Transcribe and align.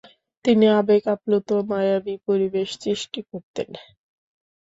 তিনি 0.45 0.65
আবেগ 0.79 1.03
আপ্লুত 1.13 1.49
মায়াবী 1.69 2.15
পরিবেশ 2.27 2.69
সৃষ্টি 2.79 3.19
করতেন। 3.29 3.69